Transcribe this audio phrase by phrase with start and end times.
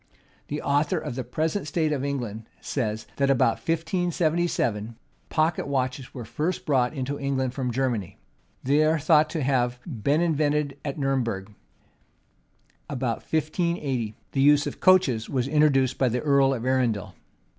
[0.47, 4.95] The author of the Present State of England, says, that about 1577,
[5.29, 8.17] pocket watches were first brought into England from Germany.
[8.63, 11.53] They are thought to have been invented at Nurem berg.
[12.89, 17.13] About 1580, the use of coaches was introduced by the earl of Arundel.